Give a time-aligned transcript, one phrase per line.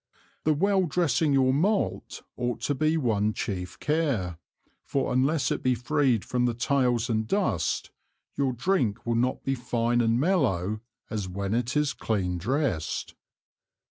[0.45, 4.39] The well dressing your Malt, ought to be one chief Care;
[4.83, 7.91] for unless it be freed from the Tails and Dust,
[8.35, 10.79] your Drink will not be fine and mellow
[11.11, 13.13] as when it is clean dressed.